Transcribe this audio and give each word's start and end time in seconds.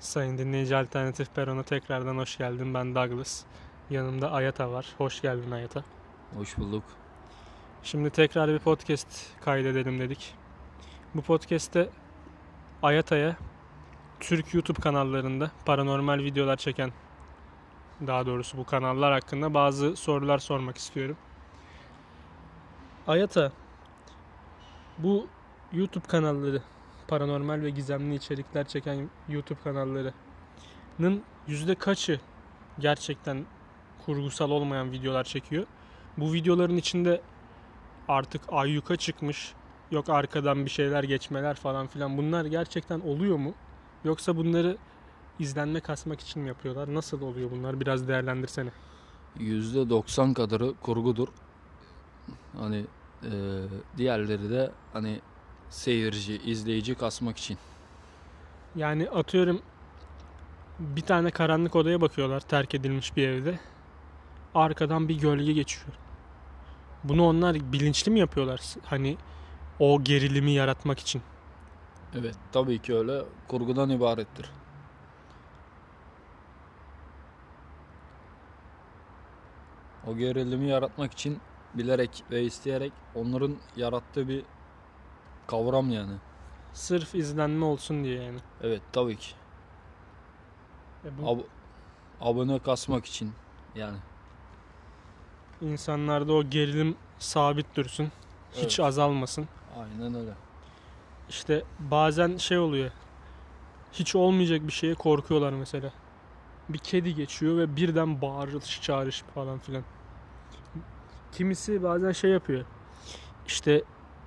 Sayın 0.00 0.38
dinleyici 0.38 0.76
Alternatif 0.76 1.34
Peron'a 1.34 1.62
tekrardan 1.62 2.16
hoş 2.16 2.38
geldin. 2.38 2.74
Ben 2.74 2.94
Douglas. 2.94 3.44
Yanımda 3.90 4.30
Ayata 4.30 4.72
var. 4.72 4.86
Hoş 4.98 5.20
geldin 5.22 5.50
Ayata. 5.50 5.84
Hoş 6.36 6.58
bulduk. 6.58 6.84
Şimdi 7.82 8.10
tekrar 8.10 8.48
bir 8.48 8.58
podcast 8.58 9.08
kaydedelim 9.40 10.00
dedik. 10.00 10.34
Bu 11.14 11.22
podcast'te 11.22 11.88
Ayata'ya 12.82 13.36
Türk 14.20 14.54
YouTube 14.54 14.80
kanallarında 14.80 15.50
paranormal 15.64 16.18
videolar 16.18 16.56
çeken 16.56 16.92
daha 18.06 18.26
doğrusu 18.26 18.58
bu 18.58 18.64
kanallar 18.64 19.12
hakkında 19.12 19.54
bazı 19.54 19.96
sorular 19.96 20.38
sormak 20.38 20.76
istiyorum. 20.76 21.16
Ayata 23.06 23.52
bu 24.98 25.26
YouTube 25.72 26.06
kanalları 26.06 26.62
paranormal 27.08 27.62
ve 27.62 27.70
gizemli 27.70 28.14
içerikler 28.14 28.68
çeken 28.68 29.10
YouTube 29.28 29.60
kanallarının 29.64 31.22
yüzde 31.46 31.74
kaçı 31.74 32.20
gerçekten 32.78 33.46
kurgusal 34.06 34.50
olmayan 34.50 34.92
videolar 34.92 35.24
çekiyor? 35.24 35.66
Bu 36.18 36.32
videoların 36.32 36.76
içinde 36.76 37.20
artık 38.08 38.42
ayyuka 38.48 38.96
çıkmış 38.96 39.52
yok 39.90 40.08
arkadan 40.08 40.64
bir 40.64 40.70
şeyler 40.70 41.04
geçmeler 41.04 41.54
falan 41.54 41.86
filan 41.86 42.18
bunlar 42.18 42.44
gerçekten 42.44 43.00
oluyor 43.00 43.36
mu? 43.36 43.54
Yoksa 44.04 44.36
bunları 44.36 44.76
izlenme 45.38 45.80
kasmak 45.80 46.20
için 46.20 46.42
mi 46.42 46.48
yapıyorlar? 46.48 46.94
Nasıl 46.94 47.22
oluyor 47.22 47.50
bunlar? 47.50 47.80
Biraz 47.80 48.08
değerlendirsene. 48.08 48.70
%90 49.38 50.34
kadarı 50.34 50.74
kurgudur. 50.82 51.28
Hani 52.58 52.84
e, 53.22 53.30
diğerleri 53.96 54.50
de 54.50 54.70
hani 54.92 55.20
seyirci, 55.70 56.38
izleyici 56.44 56.94
kasmak 56.94 57.38
için. 57.38 57.58
Yani 58.76 59.10
atıyorum 59.10 59.62
bir 60.78 61.02
tane 61.02 61.30
karanlık 61.30 61.76
odaya 61.76 62.00
bakıyorlar 62.00 62.40
terk 62.40 62.74
edilmiş 62.74 63.16
bir 63.16 63.28
evde. 63.28 63.58
Arkadan 64.54 65.08
bir 65.08 65.18
gölge 65.20 65.52
geçiyor. 65.52 65.94
Bunu 67.04 67.26
onlar 67.26 67.72
bilinçli 67.72 68.12
mi 68.12 68.20
yapıyorlar? 68.20 68.60
Hani 68.84 69.16
o 69.78 70.04
gerilimi 70.04 70.50
yaratmak 70.50 70.98
için. 70.98 71.22
Evet 72.14 72.36
tabii 72.52 72.82
ki 72.82 72.94
öyle 72.94 73.22
kurgudan 73.48 73.90
ibarettir. 73.90 74.50
O 80.06 80.16
gerilimi 80.16 80.68
yaratmak 80.68 81.12
için 81.12 81.38
bilerek 81.74 82.24
ve 82.30 82.42
isteyerek 82.42 82.92
onların 83.14 83.56
yarattığı 83.76 84.28
bir 84.28 84.44
kavram 85.48 85.90
yani. 85.90 86.12
Sırf 86.72 87.14
izlenme 87.14 87.64
olsun 87.64 88.04
diye 88.04 88.22
yani. 88.22 88.38
Evet 88.62 88.82
tabii 88.92 89.16
ki. 89.16 89.34
E 91.04 91.08
bu 91.18 91.22
Ab- 91.22 91.44
abone 92.20 92.58
kasmak 92.58 93.06
için 93.06 93.32
yani. 93.74 93.96
insanlarda 95.60 96.32
o 96.32 96.42
gerilim 96.50 96.96
sabit 97.18 97.76
dursun. 97.76 98.08
Hiç 98.52 98.78
Evet. 98.78 98.88
azalmasın. 98.88 99.48
Aynen 99.78 100.14
öyle. 100.14 100.32
İşte 101.28 101.62
bazen 101.78 102.36
şey 102.36 102.58
oluyor. 102.58 102.90
Hiç 103.92 104.14
olmayacak 104.14 104.60
bir 104.66 104.72
şeye 104.72 104.94
korkuyorlar 104.94 105.52
mesela. 105.52 105.92
Bir 106.68 106.78
kedi 106.78 107.14
geçiyor 107.14 107.58
ve 107.58 107.76
birden 107.76 108.22
bağırış 108.22 108.82
çağırış 108.82 109.22
falan 109.34 109.58
filan. 109.58 109.82
Kimisi 111.32 111.82
bazen 111.82 112.12
şey 112.12 112.30
yapıyor. 112.30 112.64
İşte 113.46 113.82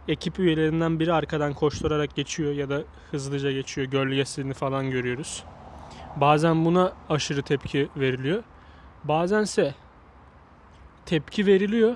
ekip 0.07 0.39
üyelerinden 0.39 0.99
biri 0.99 1.13
arkadan 1.13 1.53
koşturarak 1.53 2.15
geçiyor 2.15 2.51
ya 2.53 2.69
da 2.69 2.83
hızlıca 3.11 3.51
geçiyor. 3.51 3.87
Gölgesini 3.87 4.53
falan 4.53 4.91
görüyoruz. 4.91 5.43
Bazen 6.15 6.65
buna 6.65 6.93
aşırı 7.09 7.41
tepki 7.41 7.89
veriliyor. 7.95 8.43
Bazense 9.03 9.75
tepki 11.05 11.45
veriliyor. 11.45 11.95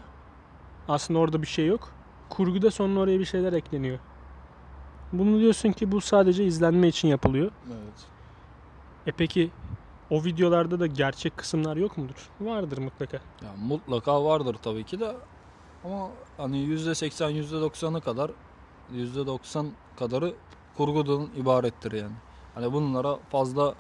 Aslında 0.88 1.20
orada 1.20 1.42
bir 1.42 1.48
şey 1.48 1.66
yok. 1.66 1.92
Kurguda 2.30 2.72
sonra 2.72 3.00
oraya 3.00 3.20
bir 3.20 3.26
şeyler 3.26 3.54
ekleniyor. 3.54 4.00
Bunu 5.14 5.40
diyorsun 5.40 5.72
ki 5.72 5.92
bu 5.92 6.02
sadece 6.02 6.46
izlenme 6.46 6.88
için 6.88 7.08
yapılıyor. 7.08 7.52
Evet. 7.68 8.06
E 9.08 9.12
peki 9.12 9.52
o 10.10 10.24
videolarda 10.24 10.80
da 10.80 10.88
gerçek 10.88 11.38
kısımlar 11.38 11.78
yok 11.78 11.98
mudur? 11.98 12.30
Vardır 12.42 12.78
mutlaka. 12.78 13.18
Ya 13.18 13.50
mutlaka 13.68 14.26
vardır 14.26 14.56
tabii 14.64 14.84
ki 14.84 15.00
de 15.00 15.16
ama 15.86 16.10
hani 16.38 16.58
%80 16.58 17.32
%90'ı 17.32 18.02
kadar 18.02 18.32
%90 18.94 19.66
kadarı 20.00 20.34
kurgudan 20.78 21.28
ibarettir 21.38 21.92
yani. 21.92 22.14
Hani 22.56 22.74
bunlara 22.74 23.18
fazla 23.30 23.76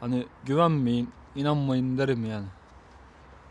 hani 0.00 0.26
güvenmeyin, 0.44 1.10
inanmayın 1.36 1.98
derim 1.98 2.24
yani. 2.24 2.46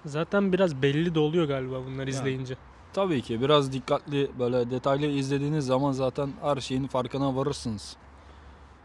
Zaten 0.05 0.53
biraz 0.53 0.81
belli 0.81 1.15
de 1.15 1.19
oluyor 1.19 1.47
galiba 1.47 1.85
bunları 1.85 2.09
izleyince. 2.09 2.55
Tabii 2.93 3.21
ki 3.21 3.41
biraz 3.41 3.73
dikkatli 3.73 4.31
böyle 4.39 4.71
detaylı 4.71 5.05
izlediğiniz 5.05 5.65
zaman 5.65 5.91
zaten 5.91 6.33
her 6.41 6.57
şeyin 6.57 6.87
farkına 6.87 7.35
varırsınız. 7.35 7.97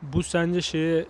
Bu 0.03 0.23
sence 0.23 0.61
şeye 0.61 1.07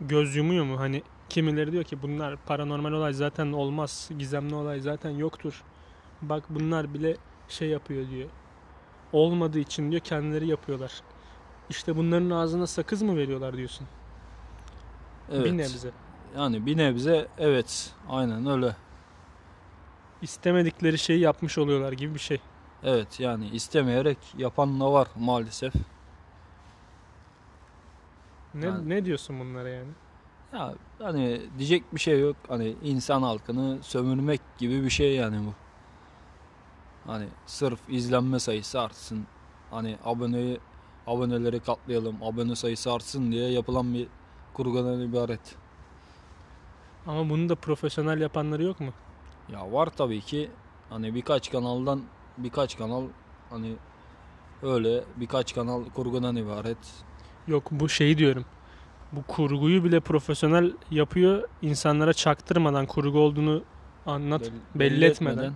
göz 0.00 0.36
yumuyor 0.36 0.64
mu? 0.64 0.80
Hani 0.80 1.02
kimileri 1.28 1.72
diyor 1.72 1.84
ki 1.84 2.02
bunlar 2.02 2.36
paranormal 2.36 2.92
olay 2.92 3.12
zaten 3.12 3.52
olmaz. 3.52 4.10
Gizemli 4.18 4.54
olay 4.54 4.80
zaten 4.80 5.10
yoktur. 5.10 5.62
Bak 6.28 6.44
bunlar 6.48 6.94
bile 6.94 7.16
şey 7.48 7.68
yapıyor 7.68 8.10
diyor. 8.10 8.28
Olmadığı 9.12 9.58
için 9.58 9.90
diyor 9.90 10.02
kendileri 10.02 10.46
yapıyorlar. 10.48 11.02
İşte 11.70 11.96
bunların 11.96 12.30
ağzına 12.30 12.66
sakız 12.66 13.02
mı 13.02 13.16
veriyorlar 13.16 13.56
diyorsun? 13.56 13.86
Evet. 15.32 15.44
Bir 15.44 15.56
nebze. 15.56 15.90
Yani 16.36 16.66
bir 16.66 16.76
nebze 16.76 17.28
evet 17.38 17.92
aynen 18.08 18.46
öyle. 18.46 18.76
İstemedikleri 20.22 20.98
şeyi 20.98 21.20
yapmış 21.20 21.58
oluyorlar 21.58 21.92
gibi 21.92 22.14
bir 22.14 22.20
şey. 22.20 22.40
Evet 22.82 23.20
yani 23.20 23.48
istemeyerek 23.48 24.18
yapan 24.38 24.80
da 24.80 24.92
var 24.92 25.08
maalesef. 25.16 25.74
Ne, 28.54 28.66
Yani- 28.66 28.88
ne 28.88 29.04
diyorsun 29.04 29.40
bunlara 29.40 29.68
yani? 29.68 29.90
Ya 30.52 30.74
hani 30.98 31.40
diyecek 31.58 31.94
bir 31.94 32.00
şey 32.00 32.20
yok. 32.20 32.36
Hani 32.48 32.76
insan 32.82 33.22
halkını 33.22 33.78
sömürmek 33.82 34.40
gibi 34.58 34.84
bir 34.84 34.90
şey 34.90 35.14
yani 35.14 35.38
bu. 35.46 35.63
Hani 37.06 37.26
sırf 37.46 37.80
izlenme 37.88 38.38
sayısı 38.38 38.80
artsın. 38.80 39.26
Hani 39.70 39.96
aboneyi 40.04 40.58
aboneleri 41.06 41.60
katlayalım, 41.60 42.22
abone 42.22 42.56
sayısı 42.56 42.92
artsın 42.92 43.32
diye 43.32 43.50
yapılan 43.50 43.94
bir 43.94 44.06
kurgudan 44.54 45.00
ibaret. 45.00 45.54
Ama 47.06 47.30
bunu 47.30 47.48
da 47.48 47.54
profesyonel 47.54 48.20
yapanları 48.20 48.62
yok 48.62 48.80
mu? 48.80 48.90
Ya 49.52 49.72
var 49.72 49.86
tabii 49.96 50.20
ki 50.20 50.50
hani 50.90 51.14
birkaç 51.14 51.50
kanaldan 51.50 52.02
birkaç 52.38 52.78
kanal 52.78 53.04
hani 53.50 53.76
öyle 54.62 55.04
birkaç 55.16 55.54
kanal 55.54 55.84
kurgudan 55.84 56.36
ibaret. 56.36 56.78
Yok 57.46 57.68
bu 57.70 57.88
şeyi 57.88 58.18
diyorum. 58.18 58.44
Bu 59.12 59.22
kurguyu 59.22 59.84
bile 59.84 60.00
profesyonel 60.00 60.72
yapıyor. 60.90 61.48
insanlara 61.62 62.12
çaktırmadan 62.12 62.86
kurgu 62.86 63.18
olduğunu 63.18 63.62
anlat 64.06 64.40
Bel- 64.42 64.80
belli 64.80 65.04
etmeden. 65.04 65.52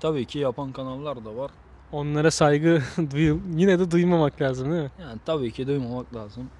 Tabii 0.00 0.24
ki 0.24 0.38
yapan 0.38 0.72
kanallar 0.72 1.24
da 1.24 1.36
var. 1.36 1.50
Onlara 1.92 2.30
saygı 2.30 2.82
yine 3.56 3.78
de 3.78 3.90
duymamak 3.90 4.42
lazım 4.42 4.70
değil 4.70 4.82
mi? 4.82 4.90
Yani 5.00 5.18
tabii 5.26 5.52
ki 5.52 5.66
duymamak 5.66 6.14
lazım. 6.14 6.50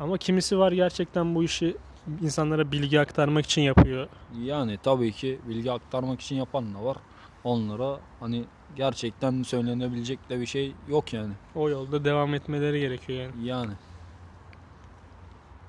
Ama 0.00 0.18
kimisi 0.18 0.58
var 0.58 0.72
gerçekten 0.72 1.34
bu 1.34 1.44
işi 1.44 1.76
insanlara 2.22 2.72
bilgi 2.72 3.00
aktarmak 3.00 3.44
için 3.44 3.62
yapıyor. 3.62 4.08
Yani 4.42 4.78
tabii 4.82 5.12
ki 5.12 5.38
bilgi 5.48 5.72
aktarmak 5.72 6.20
için 6.20 6.36
yapan 6.36 6.74
da 6.74 6.84
var. 6.84 6.96
Onlara 7.44 8.00
hani 8.20 8.44
gerçekten 8.76 9.42
söylenebilecek 9.42 10.30
de 10.30 10.40
bir 10.40 10.46
şey 10.46 10.72
yok 10.88 11.12
yani. 11.12 11.32
O 11.54 11.68
yolda 11.68 12.04
devam 12.04 12.34
etmeleri 12.34 12.80
gerekiyor 12.80 13.20
yani. 13.20 13.46
Yani 13.46 13.72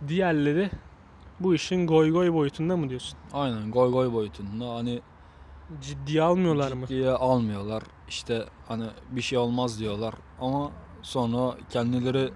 Diğerleri 0.08 0.70
bu 1.40 1.56
işin 1.56 1.88
goy 1.88 2.12
goy 2.12 2.34
boyutunda 2.34 2.78
mı 2.78 2.90
diyorsun? 2.90 3.18
aynen 3.34 3.72
goy 3.72 3.92
goy 3.92 4.14
boyutunda 4.14 4.76
hani 4.76 5.02
Ciddiye 5.82 6.22
almıyorlar 6.22 6.72
mı? 6.72 6.86
ciddiye 6.88 7.10
almıyorlar. 7.10 7.84
İşte 8.08 8.46
hani 8.68 8.86
bir 9.12 9.22
şey 9.22 9.38
olmaz 9.38 9.80
diyorlar 9.80 10.14
ama 10.42 10.72
sonra 11.02 11.58
kendileri 11.70 12.34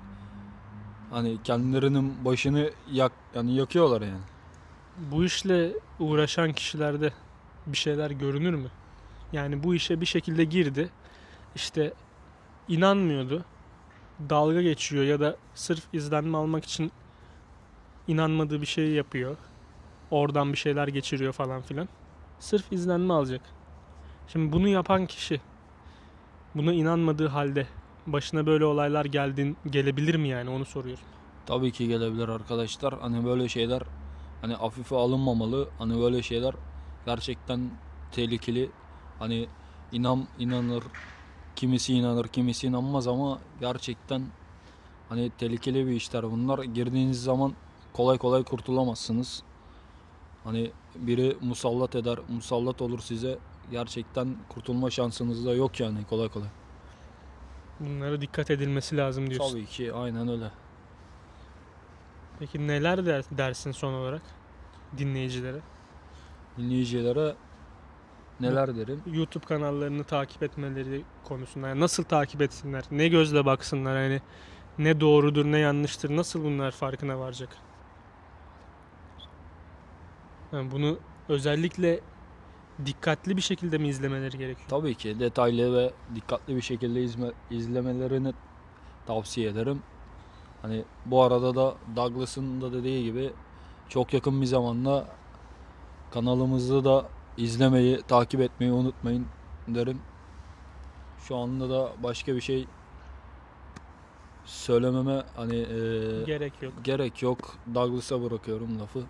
hani 1.11 1.43
kendilerinin 1.43 2.25
başını 2.25 2.69
yak 2.91 3.11
yani 3.35 3.55
yakıyorlar 3.55 4.01
yani. 4.01 4.21
Bu 5.11 5.25
işle 5.25 5.71
uğraşan 5.99 6.53
kişilerde 6.53 7.13
bir 7.65 7.77
şeyler 7.77 8.11
görünür 8.11 8.53
mü? 8.53 8.67
Yani 9.33 9.63
bu 9.63 9.75
işe 9.75 10.01
bir 10.01 10.05
şekilde 10.05 10.43
girdi. 10.43 10.89
İşte 11.55 11.93
inanmıyordu. 12.67 13.45
Dalga 14.29 14.61
geçiyor 14.61 15.03
ya 15.03 15.19
da 15.19 15.35
sırf 15.55 15.83
izlenme 15.93 16.37
almak 16.37 16.65
için 16.65 16.91
inanmadığı 18.07 18.61
bir 18.61 18.65
şey 18.65 18.91
yapıyor. 18.91 19.37
Oradan 20.11 20.53
bir 20.53 20.57
şeyler 20.57 20.87
geçiriyor 20.87 21.33
falan 21.33 21.61
filan. 21.61 21.87
Sırf 22.39 22.71
izlenme 22.71 23.13
alacak. 23.13 23.41
Şimdi 24.27 24.51
bunu 24.51 24.67
yapan 24.67 25.05
kişi 25.05 25.41
buna 26.55 26.73
inanmadığı 26.73 27.27
halde 27.27 27.67
başına 28.07 28.45
böyle 28.45 28.65
olaylar 28.65 29.05
geldin 29.05 29.57
gelebilir 29.69 30.15
mi 30.15 30.27
yani 30.27 30.49
onu 30.49 30.65
soruyorum. 30.65 31.03
Tabii 31.45 31.71
ki 31.71 31.87
gelebilir 31.87 32.29
arkadaşlar. 32.29 32.99
Hani 33.01 33.25
böyle 33.25 33.49
şeyler 33.49 33.81
hani 34.41 34.53
hafife 34.53 34.95
alınmamalı. 34.95 35.69
Hani 35.77 35.99
böyle 35.99 36.21
şeyler 36.21 36.55
gerçekten 37.05 37.71
tehlikeli. 38.11 38.71
Hani 39.19 39.47
inan 39.91 40.27
inanır 40.39 40.83
kimisi 41.55 41.93
inanır 41.93 42.27
kimisi 42.27 42.67
inanmaz 42.67 43.07
ama 43.07 43.39
gerçekten 43.59 44.21
hani 45.09 45.31
tehlikeli 45.37 45.87
bir 45.87 45.91
işler 45.91 46.23
bunlar. 46.23 46.63
Girdiğiniz 46.63 47.23
zaman 47.23 47.53
kolay 47.93 48.17
kolay 48.17 48.43
kurtulamazsınız. 48.43 49.43
Hani 50.45 50.71
biri 50.95 51.37
musallat 51.41 51.95
eder, 51.95 52.19
musallat 52.29 52.81
olur 52.81 52.99
size. 52.99 53.37
Gerçekten 53.71 54.35
kurtulma 54.49 54.89
şansınız 54.89 55.45
da 55.45 55.53
yok 55.53 55.79
yani 55.79 56.05
kolay 56.09 56.29
kolay. 56.29 56.47
Bunlara 57.79 58.21
dikkat 58.21 58.51
edilmesi 58.51 58.97
lazım 58.97 59.29
diyorsun. 59.29 59.51
Tabii 59.51 59.65
ki 59.65 59.93
aynen 59.93 60.27
öyle. 60.27 60.51
Peki 62.39 62.67
neler 62.67 63.05
der, 63.05 63.23
dersin 63.31 63.71
son 63.71 63.93
olarak 63.93 64.21
dinleyicilere? 64.97 65.59
Dinleyicilere 66.57 67.35
neler 68.39 68.75
derim? 68.75 69.01
YouTube 69.13 69.45
kanallarını 69.45 70.03
takip 70.03 70.43
etmeleri 70.43 71.01
konusunda 71.23 71.67
yani 71.67 71.79
nasıl 71.79 72.03
takip 72.03 72.41
etsinler? 72.41 72.83
Ne 72.91 73.07
gözle 73.07 73.45
baksınlar? 73.45 74.01
Yani 74.03 74.21
ne 74.77 74.99
doğrudur 74.99 75.45
ne 75.45 75.59
yanlıştır? 75.59 76.15
Nasıl 76.15 76.43
bunlar 76.43 76.71
farkına 76.71 77.19
varacak? 77.19 77.49
Yani 80.55 80.71
bunu 80.71 80.97
özellikle 81.29 81.99
dikkatli 82.85 83.37
bir 83.37 83.41
şekilde 83.41 83.77
mi 83.77 83.87
izlemeleri 83.87 84.37
gerekiyor? 84.37 84.69
Tabii 84.69 84.95
ki 84.95 85.19
detaylı 85.19 85.77
ve 85.77 85.93
dikkatli 86.15 86.55
bir 86.55 86.61
şekilde 86.61 87.01
izme, 87.03 87.31
izlemelerini 87.51 88.33
tavsiye 89.05 89.49
ederim. 89.49 89.81
Hani 90.61 90.83
bu 91.05 91.23
arada 91.23 91.55
da 91.55 91.75
Douglas'ın 91.95 92.61
da 92.61 92.73
dediği 92.73 93.03
gibi 93.03 93.33
çok 93.89 94.13
yakın 94.13 94.41
bir 94.41 94.45
zamanda 94.45 95.07
kanalımızı 96.11 96.85
da 96.85 97.05
izlemeyi, 97.37 98.01
takip 98.01 98.41
etmeyi 98.41 98.71
unutmayın 98.71 99.25
derim. 99.67 100.01
Şu 101.19 101.35
anda 101.35 101.69
da 101.69 101.91
başka 102.03 102.35
bir 102.35 102.41
şey 102.41 102.67
söylememe 104.45 105.23
hani 105.35 105.55
eee, 105.55 106.23
Gerek 106.23 106.61
yok. 106.61 106.73
gerek 106.83 107.21
yok. 107.21 107.55
Douglas'a 107.75 108.23
bırakıyorum 108.23 108.79
lafı. 108.79 109.03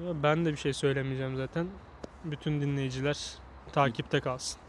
Ben 0.00 0.44
de 0.44 0.52
bir 0.52 0.56
şey 0.56 0.72
söylemeyeceğim 0.72 1.36
zaten. 1.36 1.66
Bütün 2.24 2.60
dinleyiciler 2.60 3.18
takipte 3.72 4.20
kalsın. 4.20 4.60